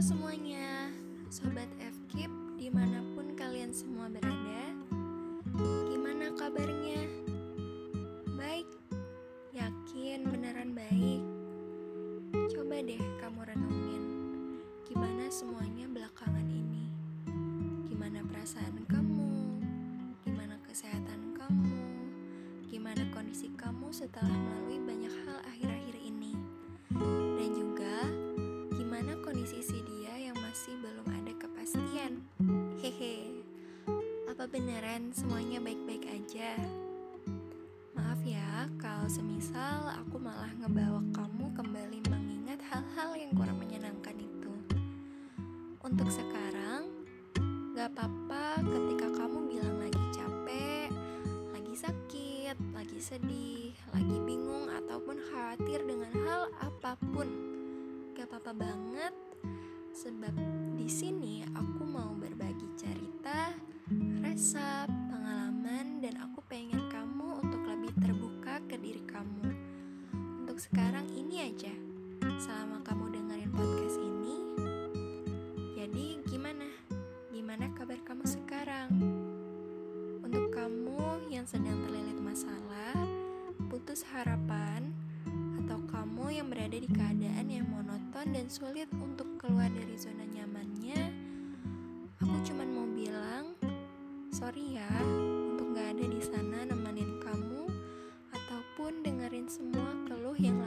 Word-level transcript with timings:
semuanya, 0.00 0.88
Sobat 1.28 1.68
FKIP 1.76 2.32
di 2.56 2.72
mana 2.72 3.04
pun 3.12 3.36
kalian 3.36 3.68
semua 3.68 4.08
berada 4.08 4.72
Gimana 5.92 6.32
kabarnya? 6.40 7.04
Baik? 8.32 8.64
Yakin 9.52 10.24
beneran 10.24 10.72
baik? 10.72 11.20
Coba 12.32 12.80
deh 12.80 12.96
kamu 13.20 13.40
renungin 13.44 14.04
Gimana 14.88 15.28
semuanya 15.28 15.84
belakangan 15.92 16.48
ini? 16.48 16.88
Gimana 17.84 18.24
perasaan 18.24 18.80
kamu? 18.88 19.28
Gimana 20.24 20.56
kesehatan 20.64 21.36
kamu? 21.36 21.76
Gimana 22.72 23.04
kondisi 23.12 23.52
kamu 23.52 23.92
setelah 23.92 24.32
melalui 24.32 24.80
banyak 24.80 25.12
hal 25.28 25.44
akhir-akhir 25.44 25.79
semisal 39.10 39.90
aku 39.90 40.22
malah 40.22 40.54
ngebawa 40.62 41.02
kamu 41.10 41.50
kembali 41.58 41.98
mengingat 42.06 42.62
hal-hal 42.70 43.18
yang 43.18 43.34
kurang 43.34 43.58
menyenangkan 43.58 44.14
itu. 44.14 44.54
Untuk 45.82 46.06
sekarang, 46.14 46.86
gak 47.74 47.90
apa-apa 47.90 48.62
ketika 48.62 49.10
kamu 49.18 49.50
bilang 49.50 49.82
lagi 49.82 50.04
capek, 50.14 50.94
lagi 51.50 51.74
sakit, 51.74 52.54
lagi 52.70 53.00
sedih, 53.02 53.74
lagi 53.90 54.16
bingung, 54.22 54.70
ataupun 54.78 55.18
khawatir 55.18 55.82
dengan 55.82 56.14
hal 56.22 56.42
apa 56.62 56.94
pun. 57.10 57.26
Gak 58.14 58.30
apa-apa 58.30 58.62
banget, 58.62 59.14
sebab 59.90 60.38
di 60.78 60.86
sini 60.86 61.19
yang 81.40 81.48
sedang 81.48 81.80
terlilit 81.88 82.20
masalah, 82.20 83.00
putus 83.72 84.04
harapan, 84.12 84.92
atau 85.64 85.80
kamu 85.88 86.36
yang 86.36 86.52
berada 86.52 86.76
di 86.76 86.84
keadaan 86.84 87.48
yang 87.48 87.64
monoton 87.64 88.36
dan 88.36 88.44
sulit 88.52 88.84
untuk 88.92 89.24
keluar 89.40 89.72
dari 89.72 89.96
zona 89.96 90.28
nyamannya, 90.28 91.00
aku 92.20 92.36
cuman 92.44 92.68
mau 92.76 92.84
bilang, 92.92 93.56
sorry 94.28 94.76
ya, 94.76 94.92
untuk 95.56 95.72
gak 95.72 95.96
ada 95.96 96.04
di 96.12 96.20
sana 96.20 96.68
nemenin 96.68 97.24
kamu, 97.24 97.72
ataupun 98.36 99.00
dengerin 99.00 99.48
semua 99.48 99.96
keluh 100.12 100.36
yang 100.36 100.60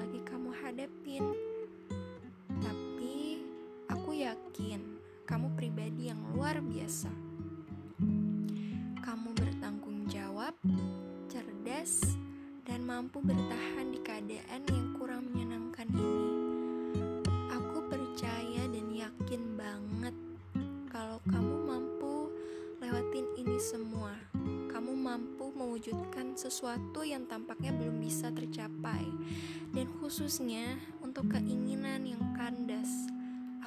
mewujudkan 25.83 26.39
sesuatu 26.39 27.03
yang 27.03 27.27
tampaknya 27.27 27.75
belum 27.75 27.99
bisa 27.99 28.31
tercapai, 28.31 29.03
dan 29.75 29.83
khususnya 29.99 30.79
untuk 31.03 31.27
keinginan 31.27 32.07
yang 32.07 32.23
kandas. 32.39 33.11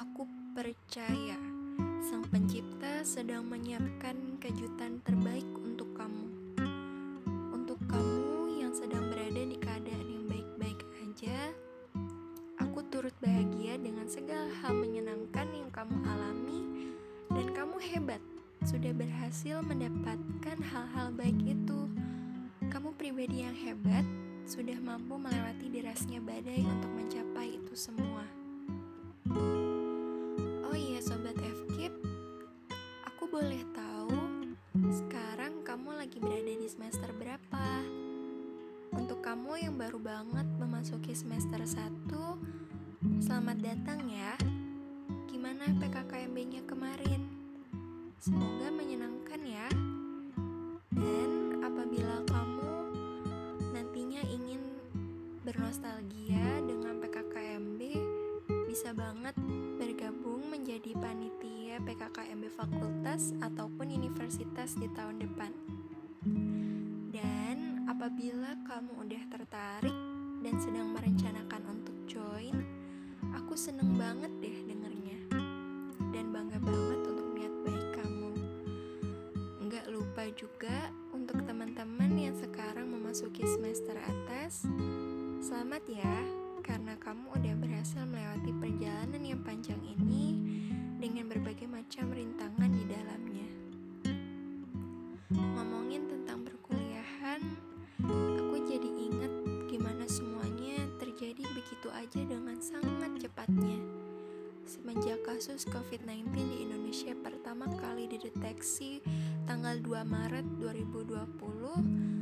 Aku 0.01 0.25
percaya 0.57 1.37
Sang 2.01 2.25
Pencipta 2.33 3.05
sedang 3.05 3.45
menyiapkan 3.45 4.41
kejutan 4.41 4.97
terbaik 5.05 5.45
untuk 5.61 5.93
kamu. 5.93 6.57
Untuk 7.53 7.77
kamu 7.85 8.65
yang 8.65 8.73
sedang 8.73 9.13
berada 9.13 9.41
di 9.45 9.57
keadaan 9.61 10.07
yang 10.09 10.25
baik-baik 10.25 10.81
aja, 11.05 11.53
aku 12.57 12.81
turut 12.89 13.13
bahagia 13.21 13.77
dengan 13.77 14.09
segala 14.09 14.49
hal 14.65 14.73
menyenangkan 14.73 15.53
yang 15.53 15.69
kamu 15.69 16.01
alami 16.01 16.89
dan 17.29 17.45
kamu 17.53 17.77
hebat 17.77 18.21
sudah 18.65 18.89
berhasil 18.97 19.61
mendapatkan 19.61 20.57
hal-hal 20.73 21.13
baik 21.13 21.37
itu. 21.45 21.96
Kamu 22.87 23.03
pribadi 23.03 23.43
yang 23.43 23.51
hebat 23.67 24.07
sudah 24.47 24.79
mampu 24.79 25.19
melewati 25.19 25.67
derasnya 25.67 26.23
badai 26.23 26.63
untuk 26.63 26.87
mencapai 26.95 27.59
itu 27.59 27.75
semua. 27.75 28.23
Oh 30.63 30.71
iya 30.71 31.03
sobat 31.03 31.35
FKIP, 31.35 31.91
aku 33.03 33.27
boleh 33.27 33.59
tahu 33.75 34.47
sekarang 34.87 35.67
kamu 35.67 35.99
lagi 35.99 36.15
berada 36.23 36.47
di 36.47 36.63
semester 36.63 37.11
berapa? 37.11 37.83
Untuk 38.95 39.19
kamu 39.19 39.67
yang 39.67 39.75
baru 39.75 39.99
banget 39.99 40.47
memasuki 40.55 41.11
semester 41.11 41.59
1, 41.59 42.07
selamat 43.19 43.67
datang 43.67 43.99
ya. 44.07 44.39
Gimana 45.27 45.75
PKKMB-nya 45.75 46.63
kemarin? 46.63 47.27
Semoga 48.23 48.76
bernostalgia 55.77 56.65
dengan 56.65 56.97
PKKMB, 56.97 57.81
bisa 58.65 58.97
banget 58.97 59.37
bergabung 59.77 60.49
menjadi 60.49 60.97
panitia 60.97 61.77
PKKMB 61.85 62.49
fakultas 62.49 63.37
ataupun 63.45 63.93
universitas 63.93 64.73
di 64.73 64.89
tahun 64.97 65.21
depan. 65.21 65.53
Dan 67.13 67.85
apabila 67.85 68.57
kamu 68.65 69.05
udah 69.05 69.23
tertarik 69.29 69.93
dan 70.41 70.57
sedang 70.57 70.97
merencanakan 70.97 71.61
untuk 71.69 71.93
join, 72.09 72.57
aku 73.37 73.53
seneng 73.53 73.93
banget 74.01 74.33
deh 74.41 74.57
dengernya. 74.65 75.29
Dan 76.09 76.33
bangga 76.33 76.57
banget 76.57 77.05
untuk 77.05 77.27
niat 77.37 77.53
baik 77.61 77.85
kamu. 78.01 78.29
Nggak 79.61 79.85
lupa 79.93 80.25
juga 80.33 80.89
untuk 81.13 81.37
teman-teman 81.45 82.17
yang 82.17 82.33
sekarang 82.33 82.89
memasuki 82.89 83.45
semester 83.45 83.93
atas, 84.01 84.65
selamat 85.37 85.85
ya, 85.85 86.17
karena 86.65 86.97
kamu 86.97 87.29
udah 87.29 87.55
berhasil 87.61 88.01
melewati 88.09 88.49
perjalanan 88.57 89.21
yang 89.21 89.41
panjang 89.45 89.77
ini 89.85 90.33
dengan 90.97 91.29
berbagai 91.29 91.69
macam 91.69 92.09
rintangan 92.09 92.71
di 92.73 92.83
dalamnya. 92.89 93.49
Ngomongin 95.29 96.09
tentang 96.09 96.41
perkuliahan, 96.41 97.41
aku 98.33 98.55
jadi 98.65 98.89
ingat 98.89 99.33
gimana 99.69 100.09
semuanya 100.09 100.81
terjadi 100.97 101.45
begitu 101.53 101.87
aja 101.93 102.21
dengan 102.25 102.57
sangat 102.57 103.21
cepatnya. 103.21 103.77
Semenjak 104.65 105.21
kasus 105.21 105.69
COVID-19 105.69 106.33
di 106.33 106.65
Indonesia 106.65 107.13
pertama 107.13 107.69
kali 107.77 108.09
dideteksi 108.09 109.05
tanggal 109.45 109.77
2 109.85 110.01
Maret 110.01 110.47
2020 110.57 110.97
dan 111.13 112.16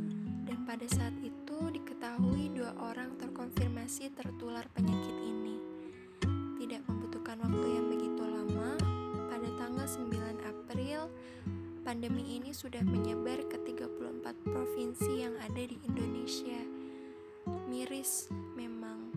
pada 0.66 0.90
saat 0.90 1.14
itu 1.22 1.58
diketahui 1.70 2.50
dua 2.58 2.74
orang 2.82 3.14
terkonfirmasi 3.22 4.10
tertular 4.18 4.66
penyakit 4.74 5.14
ini. 5.22 5.62
Tidak 6.58 6.82
membutuhkan 6.90 7.38
waktu 7.38 7.68
yang 7.70 7.86
begitu 7.86 8.24
lama, 8.26 8.74
pada 9.30 9.46
tanggal 9.62 9.86
9 9.86 10.10
April 10.42 11.14
pandemi 11.86 12.42
ini 12.42 12.50
sudah 12.50 12.82
menyebar 12.82 13.46
ke 13.46 13.62
34 13.62 14.26
provinsi 14.42 15.22
yang 15.22 15.38
ada 15.38 15.62
di 15.70 15.78
Indonesia. 15.86 16.58
Miris 17.70 18.34
memang, 18.58 19.14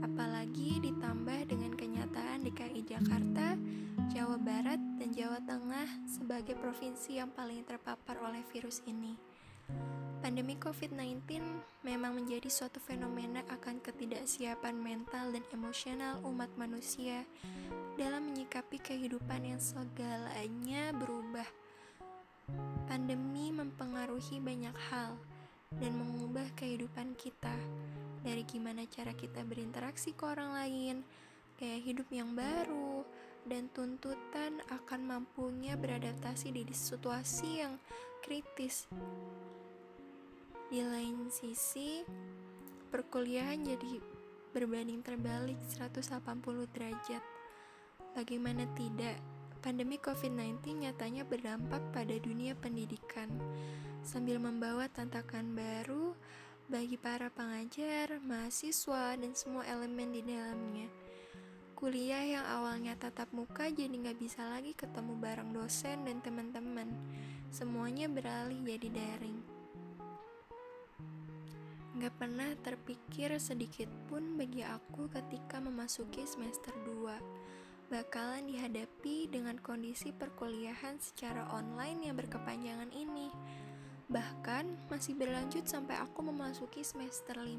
apalagi 0.00 0.80
ditambah 0.80 1.52
dengan 1.52 1.76
kenyataan 1.76 2.48
DKI 2.48 2.80
Jakarta, 2.88 3.60
Jawa 4.08 4.40
Barat, 4.40 4.80
dan 4.96 5.12
Jawa 5.12 5.36
Tengah 5.44 6.08
sebagai 6.08 6.56
provinsi 6.56 7.20
yang 7.20 7.28
paling 7.28 7.60
terpapar 7.68 8.16
oleh 8.24 8.40
virus 8.48 8.80
ini. 8.88 9.12
Pandemi 10.28 10.60
COVID-19 10.60 11.24
memang 11.88 12.12
menjadi 12.12 12.52
suatu 12.52 12.76
fenomena 12.84 13.40
akan 13.48 13.80
ketidaksiapan 13.80 14.76
mental 14.76 15.32
dan 15.32 15.40
emosional 15.56 16.20
umat 16.20 16.52
manusia 16.60 17.24
dalam 17.96 18.28
menyikapi 18.28 18.76
kehidupan 18.76 19.48
yang 19.48 19.56
segalanya 19.56 20.92
berubah. 20.92 21.48
Pandemi 22.84 23.56
mempengaruhi 23.56 24.36
banyak 24.36 24.76
hal 24.92 25.16
dan 25.80 25.96
mengubah 25.96 26.44
kehidupan 26.60 27.16
kita, 27.16 27.56
dari 28.20 28.44
gimana 28.44 28.84
cara 28.84 29.16
kita 29.16 29.40
berinteraksi 29.48 30.12
ke 30.12 30.28
orang 30.28 30.52
lain, 30.52 30.96
gaya 31.56 31.80
hidup 31.80 32.04
yang 32.12 32.36
baru, 32.36 33.00
dan 33.48 33.72
tuntutan 33.72 34.60
akan 34.68 35.08
mampunya 35.08 35.72
beradaptasi 35.80 36.52
di 36.52 36.68
situasi 36.68 37.64
yang 37.64 37.80
kritis. 38.20 38.84
Di 40.68 40.84
lain 40.84 41.32
sisi, 41.32 42.04
perkuliahan 42.92 43.64
jadi 43.64 44.04
berbanding 44.52 45.00
terbalik 45.00 45.56
180 45.64 46.68
derajat. 46.76 47.24
Bagaimana 48.12 48.68
tidak, 48.76 49.16
pandemi 49.64 49.96
COVID-19 49.96 50.84
nyatanya 50.84 51.24
berdampak 51.24 51.80
pada 51.96 52.12
dunia 52.20 52.52
pendidikan, 52.52 53.32
sambil 54.04 54.36
membawa 54.36 54.92
tantangan 54.92 55.56
baru 55.56 56.12
bagi 56.68 57.00
para 57.00 57.32
pengajar, 57.32 58.20
mahasiswa, 58.20 59.16
dan 59.16 59.32
semua 59.32 59.64
elemen 59.64 60.12
di 60.12 60.20
dalamnya. 60.20 60.92
Kuliah 61.80 62.28
yang 62.28 62.44
awalnya 62.44 62.92
tatap 62.92 63.32
muka 63.32 63.72
jadi 63.72 63.88
nggak 63.88 64.20
bisa 64.20 64.44
lagi 64.44 64.76
ketemu 64.76 65.16
bareng 65.16 65.48
dosen 65.56 66.04
dan 66.04 66.20
teman-teman. 66.20 66.92
Semuanya 67.48 68.04
beralih 68.12 68.60
jadi 68.68 68.92
daring. 68.92 69.47
Gak 71.98 72.14
pernah 72.14 72.46
terpikir 72.62 73.34
sedikit 73.42 73.90
pun 74.06 74.38
bagi 74.38 74.62
aku 74.62 75.10
ketika 75.10 75.58
memasuki 75.58 76.22
semester 76.22 76.70
2 76.86 77.90
bakalan 77.90 78.46
dihadapi 78.46 79.26
dengan 79.26 79.58
kondisi 79.58 80.14
perkuliahan 80.14 81.02
secara 81.02 81.50
online 81.50 82.06
yang 82.06 82.14
berkepanjangan 82.14 82.94
ini. 82.94 83.34
Bahkan 84.06 84.86
masih 84.86 85.18
berlanjut 85.18 85.66
sampai 85.66 85.98
aku 85.98 86.22
memasuki 86.22 86.86
semester 86.86 87.34
5. 87.34 87.50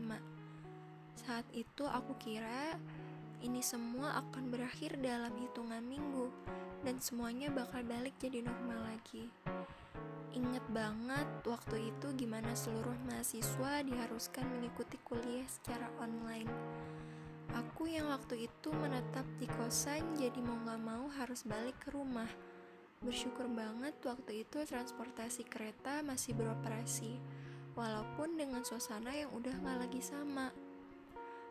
Saat 1.19 1.43
itu 1.51 1.83
aku 1.83 2.15
kira 2.15 2.79
ini 3.43 3.59
semua 3.59 4.23
akan 4.23 4.55
berakhir 4.55 4.95
dalam 5.03 5.35
hitungan 5.35 5.83
minggu 5.83 6.31
dan 6.87 6.95
semuanya 7.03 7.51
bakal 7.51 7.83
balik 7.83 8.15
jadi 8.23 8.39
normal 8.39 8.87
lagi. 8.87 9.27
Ingat 10.29 10.61
banget 10.69 11.25
waktu 11.41 11.89
itu 11.89 12.07
gimana 12.13 12.53
seluruh 12.53 12.93
mahasiswa 13.09 13.81
diharuskan 13.81 14.45
mengikuti 14.45 15.01
kuliah 15.01 15.49
secara 15.49 15.89
online. 15.97 16.49
Aku 17.49 17.89
yang 17.89 18.13
waktu 18.13 18.45
itu 18.45 18.69
menetap 18.69 19.25
di 19.41 19.49
kosan 19.49 20.13
jadi 20.13 20.37
mau 20.37 20.61
gak 20.69 20.81
mau 20.85 21.09
harus 21.17 21.41
balik 21.49 21.81
ke 21.81 21.89
rumah. 21.89 22.29
Bersyukur 23.01 23.49
banget 23.49 23.97
waktu 24.05 24.45
itu 24.45 24.61
transportasi 24.69 25.49
kereta 25.49 26.05
masih 26.05 26.37
beroperasi, 26.37 27.17
walaupun 27.73 28.37
dengan 28.37 28.61
suasana 28.61 29.09
yang 29.17 29.33
udah 29.33 29.55
gak 29.65 29.81
lagi 29.81 30.01
sama. 30.05 30.53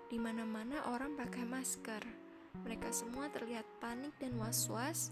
Di 0.07 0.23
mana-mana 0.23 0.87
orang 0.87 1.19
pakai 1.19 1.43
masker. 1.43 2.07
Mereka 2.63 2.95
semua 2.95 3.27
terlihat 3.27 3.67
panik 3.83 4.15
dan 4.23 4.39
was-was 4.39 5.11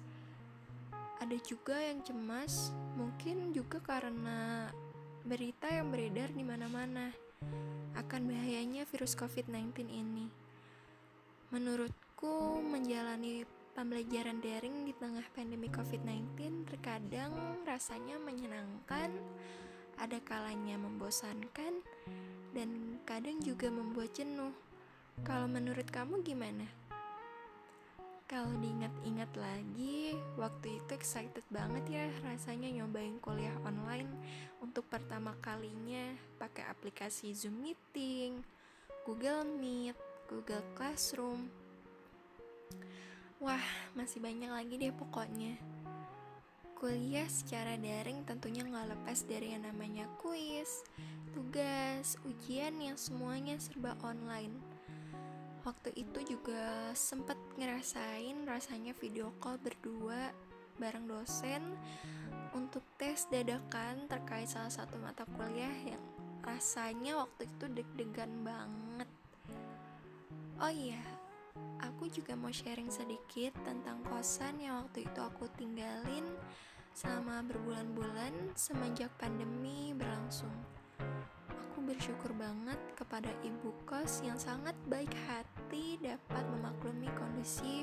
ada 1.17 1.37
juga 1.41 1.81
yang 1.81 2.05
cemas, 2.05 2.77
mungkin 2.95 3.57
juga 3.57 3.81
karena 3.81 4.69
berita 5.27 5.67
yang 5.67 5.91
beredar 5.91 6.31
di 6.31 6.45
mana-mana 6.45 7.11
akan 7.97 8.29
bahayanya 8.29 8.85
virus 8.87 9.17
COVID-19 9.17 9.89
ini. 9.89 10.29
Menurutku, 11.51 12.61
menjalani 12.61 13.49
pembelajaran 13.73 14.41
daring 14.41 14.89
di 14.89 14.93
tengah 14.97 15.25
pandemi 15.33 15.69
COVID-19 15.73 16.65
terkadang 16.69 17.33
rasanya 17.65 18.17
menyenangkan, 18.21 19.13
ada 19.97 20.19
kalanya 20.25 20.77
membosankan, 20.77 21.81
dan 22.53 23.01
kadang 23.05 23.41
juga 23.41 23.69
membuat 23.69 24.13
jenuh. 24.17 24.53
Kalau 25.25 25.49
menurut 25.49 25.89
kamu 25.89 26.21
gimana? 26.25 26.86
Kalau 28.27 28.51
diingat-ingat 28.59 29.39
lagi, 29.39 30.19
waktu 30.35 30.83
itu 30.83 30.91
excited 30.99 31.47
banget 31.47 31.87
ya 31.87 32.11
rasanya 32.27 32.67
nyobain 32.75 33.23
kuliah 33.23 33.55
online 33.63 34.11
untuk 34.59 34.83
pertama 34.91 35.31
kalinya 35.39 36.11
pakai 36.35 36.67
aplikasi 36.67 37.31
Zoom 37.39 37.63
Meeting, 37.63 38.43
Google 39.07 39.47
Meet, 39.47 39.95
Google 40.27 40.67
Classroom. 40.75 41.47
Wah, 43.39 43.63
masih 43.95 44.19
banyak 44.19 44.51
lagi 44.51 44.75
deh 44.75 44.91
pokoknya. 44.91 45.55
Kuliah 46.75 47.31
secara 47.31 47.79
daring 47.79 48.27
tentunya 48.27 48.67
nggak 48.67 48.91
lepas 48.91 49.23
dari 49.23 49.55
yang 49.55 49.71
namanya 49.71 50.11
kuis, 50.19 50.83
tugas, 51.31 52.19
ujian 52.27 52.75
yang 52.83 52.99
semuanya 52.99 53.55
serba 53.63 53.95
online 54.03 54.66
waktu 55.67 55.91
itu 55.99 56.39
juga 56.39 56.95
sempet 56.95 57.35
ngerasain 57.59 58.47
rasanya 58.47 58.95
video 59.03 59.35
call 59.43 59.59
berdua 59.59 60.31
bareng 60.79 61.11
dosen 61.11 61.75
untuk 62.55 62.87
tes 62.95 63.27
dadakan 63.27 64.07
terkait 64.07 64.47
salah 64.47 64.71
satu 64.71 64.95
mata 65.03 65.27
kuliah 65.35 65.75
yang 65.83 65.99
rasanya 66.47 67.19
waktu 67.19 67.51
itu 67.51 67.67
deg-degan 67.67 68.31
banget. 68.47 69.11
Oh 70.63 70.71
iya, 70.71 71.03
aku 71.83 72.07
juga 72.15 72.39
mau 72.39 72.55
sharing 72.55 72.89
sedikit 72.89 73.51
tentang 73.67 74.07
kosan 74.07 74.63
yang 74.63 74.87
waktu 74.87 75.03
itu 75.03 75.19
aku 75.19 75.51
tinggalin 75.59 76.31
selama 76.95 77.43
berbulan-bulan 77.43 78.55
semenjak 78.55 79.11
pandemi 79.19 79.91
berlangsung 79.99 80.55
bersyukur 81.87 82.35
banget 82.35 82.77
kepada 82.99 83.31
ibu 83.47 83.71
kos 83.87 84.19
yang 84.27 84.37
sangat 84.37 84.75
baik 84.91 85.09
hati 85.31 85.56
dapat 85.99 86.45
memaklumi 86.47 87.11
kondisi 87.19 87.83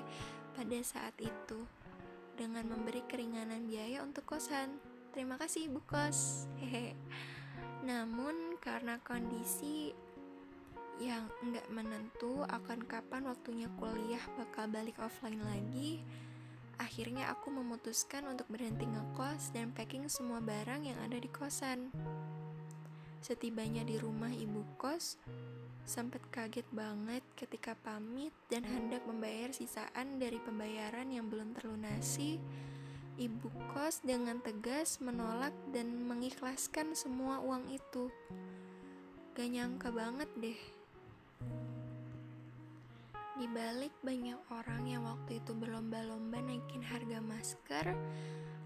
pada 0.56 0.80
saat 0.80 1.12
itu 1.20 1.60
dengan 2.40 2.66
memberi 2.72 3.04
keringanan 3.06 3.68
biaya 3.68 4.02
untuk 4.02 4.24
kosan. 4.26 4.80
Terima 5.12 5.36
kasih 5.38 5.70
ibu 5.70 5.84
kos. 5.86 6.48
Hehe. 6.58 6.96
Namun 7.84 8.58
karena 8.64 8.98
kondisi 9.04 9.94
yang 11.04 11.28
enggak 11.44 11.68
menentu 11.68 12.48
akan 12.48 12.86
kapan 12.88 13.28
waktunya 13.28 13.68
kuliah 13.78 14.24
bakal 14.40 14.72
balik 14.72 14.98
offline 15.04 15.42
lagi, 15.44 16.02
akhirnya 16.80 17.30
aku 17.34 17.52
memutuskan 17.52 18.24
untuk 18.30 18.48
berhenti 18.48 18.88
ngekos 18.88 19.52
dan 19.52 19.76
packing 19.76 20.08
semua 20.08 20.40
barang 20.40 20.88
yang 20.88 20.98
ada 21.04 21.18
di 21.20 21.28
kosan. 21.30 21.92
Setibanya 23.20 23.84
di 23.84 24.00
rumah 24.00 24.32
ibu 24.32 24.64
kos, 24.80 25.20
sempat 25.84 26.24
kaget 26.32 26.64
banget 26.72 27.24
ketika 27.36 27.76
pamit 27.84 28.32
dan 28.48 28.64
hendak 28.64 29.04
membayar 29.04 29.52
sisaan 29.52 30.16
dari 30.16 30.40
pembayaran 30.40 31.12
yang 31.12 31.28
belum 31.28 31.52
terlunasi. 31.60 32.40
Ibu 33.14 33.46
kos 33.76 34.02
dengan 34.02 34.42
tegas 34.42 34.98
menolak 34.98 35.54
dan 35.70 36.08
mengikhlaskan 36.10 36.98
semua 36.98 37.44
uang 37.46 37.70
itu. 37.70 38.10
Gak 39.38 39.50
nyangka 39.54 39.94
banget 39.94 40.30
deh. 40.40 40.60
Di 43.38 43.50
balik 43.50 43.94
banyak 44.02 44.40
orang 44.50 44.90
yang 44.90 45.04
waktu 45.06 45.42
itu 45.42 45.52
berlomba-lomba 45.58 46.42
naikin 46.42 46.86
harga 46.86 47.18
masker, 47.22 47.86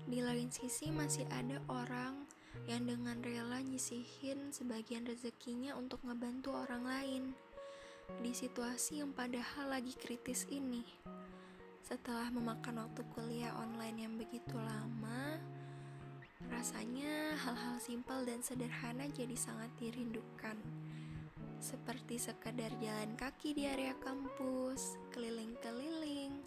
di 0.08 0.20
lain 0.24 0.48
sisi 0.52 0.92
masih 0.92 1.28
ada 1.32 1.60
orang 1.68 2.28
yang 2.66 2.90
dengan 2.90 3.22
rela 3.22 3.62
nyisihin 3.62 4.50
sebagian 4.50 5.06
rezekinya 5.06 5.78
untuk 5.78 6.02
ngebantu 6.02 6.58
orang 6.58 6.84
lain 6.90 7.24
di 8.24 8.32
situasi 8.32 9.04
yang 9.04 9.14
padahal 9.14 9.70
lagi 9.78 9.94
kritis 9.94 10.48
ini. 10.50 10.82
Setelah 11.84 12.32
memakan 12.32 12.88
waktu 12.88 13.04
kuliah 13.16 13.54
online 13.60 14.08
yang 14.08 14.14
begitu 14.18 14.56
lama, 14.56 15.40
rasanya 16.52 17.36
hal-hal 17.40 17.78
simpel 17.80 18.24
dan 18.24 18.40
sederhana 18.44 19.08
jadi 19.12 19.36
sangat 19.36 19.72
dirindukan. 19.80 20.58
Seperti 21.58 22.22
sekadar 22.22 22.70
jalan 22.80 23.16
kaki 23.18 23.56
di 23.56 23.64
area 23.66 23.96
kampus, 24.04 25.00
keliling-keliling, 25.12 26.38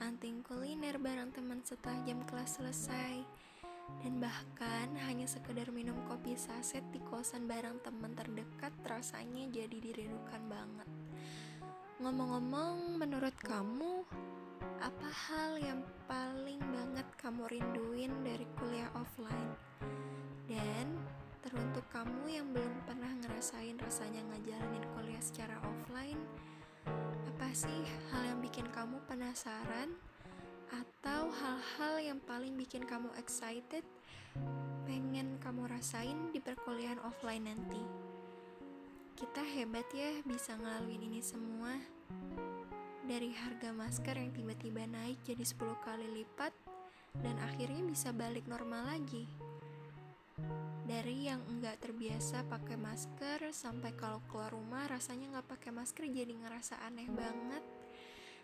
hunting 0.00 0.40
kuliner 0.46 0.96
bareng 0.96 1.30
teman 1.32 1.60
setelah 1.62 1.98
jam 2.08 2.20
kelas 2.24 2.56
selesai, 2.56 3.20
dan 4.02 4.22
bahkan 4.22 4.92
hanya 5.06 5.26
sekedar 5.26 5.70
minum 5.74 5.98
kopi 6.06 6.38
saset 6.38 6.82
di 6.94 7.02
kosan 7.06 7.50
bareng 7.50 7.82
teman 7.82 8.14
terdekat 8.14 8.70
rasanya 8.86 9.50
jadi 9.50 9.76
dirindukan 9.76 10.42
banget. 10.46 10.88
Ngomong-ngomong, 11.96 13.00
menurut 13.00 13.34
kamu 13.40 14.04
apa 14.78 15.08
hal 15.08 15.56
yang 15.56 15.80
paling 16.04 16.60
banget 16.60 17.08
kamu 17.16 17.48
rinduin 17.48 18.12
dari 18.20 18.46
kuliah 18.60 18.92
offline? 18.94 19.52
Dan 20.46 20.86
teruntuk 21.40 21.86
kamu 21.90 22.24
yang 22.28 22.46
belum 22.52 22.74
pernah 22.84 23.10
ngerasain 23.22 23.80
rasanya 23.80 24.22
ngejalanin 24.34 24.84
kuliah 24.94 25.22
secara 25.24 25.56
offline, 25.64 26.20
apa 27.36 27.48
sih 27.54 27.82
hal 28.12 28.22
yang 28.34 28.40
bikin 28.44 28.68
kamu 28.70 29.00
penasaran 29.08 29.90
atau 30.70 31.30
hal-hal 31.30 31.94
yang 32.02 32.20
paling 32.24 32.54
bikin 32.58 32.82
kamu 32.86 33.10
excited 33.18 33.86
pengen 34.86 35.38
kamu 35.42 35.66
rasain 35.70 36.30
di 36.34 36.42
perkuliahan 36.42 37.00
offline 37.02 37.46
nanti 37.46 37.82
kita 39.16 39.40
hebat 39.40 39.88
ya 39.96 40.20
bisa 40.28 40.52
ngelaluin 40.60 41.08
ini 41.08 41.24
semua 41.24 41.72
Dari 43.06 43.30
harga 43.30 43.70
masker 43.70 44.18
yang 44.18 44.34
tiba-tiba 44.34 44.82
naik 44.82 45.22
jadi 45.22 45.46
10 45.46 45.78
kali 45.86 46.10
lipat 46.10 46.50
dan 47.22 47.38
akhirnya 47.38 47.86
bisa 47.86 48.10
balik 48.10 48.50
normal 48.50 48.82
lagi. 48.82 49.30
Dari 50.86 51.30
yang 51.30 51.38
enggak 51.46 51.78
terbiasa 51.86 52.50
pakai 52.50 52.74
masker 52.74 53.54
sampai 53.54 53.94
kalau 53.94 54.18
keluar 54.26 54.50
rumah 54.50 54.90
rasanya 54.90 55.38
nggak 55.38 55.54
pakai 55.54 55.70
masker 55.70 56.10
jadi 56.10 56.34
ngerasa 56.34 56.82
aneh 56.82 57.06
banget. 57.14 57.62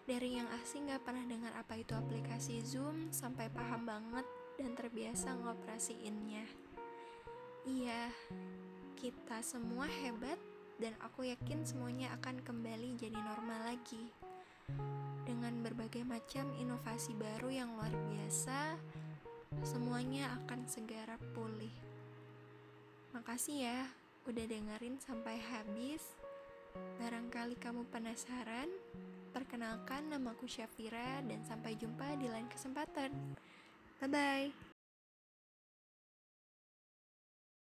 Dari 0.03 0.35
yang 0.35 0.51
asing 0.59 0.91
nggak 0.91 1.07
pernah 1.07 1.23
dengar 1.23 1.55
apa 1.55 1.79
itu 1.79 1.95
aplikasi 1.95 2.59
Zoom 2.67 3.15
sampai 3.15 3.47
paham 3.55 3.87
banget 3.87 4.27
dan 4.59 4.75
terbiasa 4.75 5.31
ngoperasiinnya. 5.39 6.43
Iya, 7.63 8.11
kita 8.99 9.39
semua 9.47 9.87
hebat 9.87 10.43
dan 10.83 10.99
aku 10.99 11.31
yakin 11.31 11.63
semuanya 11.63 12.11
akan 12.19 12.43
kembali 12.43 12.99
jadi 12.99 13.15
normal 13.15 13.71
lagi. 13.71 14.11
Dengan 15.23 15.63
berbagai 15.63 16.03
macam 16.03 16.51
inovasi 16.59 17.15
baru 17.15 17.55
yang 17.55 17.71
luar 17.79 17.95
biasa, 18.11 18.75
semuanya 19.63 20.35
akan 20.43 20.67
segera 20.67 21.15
pulih. 21.31 21.71
Makasih 23.15 23.71
ya 23.71 23.87
udah 24.27 24.51
dengerin 24.51 24.99
sampai 24.99 25.39
habis. 25.39 26.03
Barangkali 26.99 27.55
kamu 27.55 27.87
penasaran? 27.95 28.67
Perkenalkan 29.33 30.13
namaku 30.13 30.45
Syafira 30.45 31.25
dan 31.25 31.41
sampai 31.45 31.77
jumpa 31.77 32.17
di 32.21 32.29
lain 32.29 32.49
kesempatan. 32.49 33.11
Bye 34.01 34.09
bye. 34.11 34.72